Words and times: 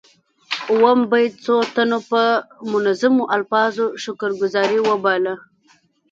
اووم 0.71 0.99
بیت 1.11 1.33
څو 1.43 1.55
تنو 1.73 1.99
په 2.09 2.21
منظومو 2.71 3.23
الفاظو 3.37 3.85
شکر 4.03 4.31
ګذاري 4.41 4.79
وباله. 4.83 5.35